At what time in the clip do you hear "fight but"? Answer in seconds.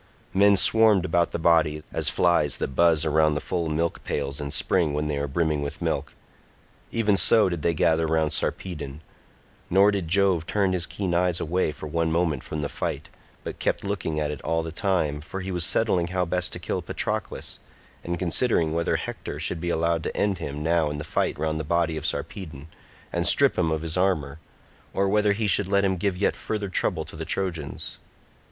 12.67-13.59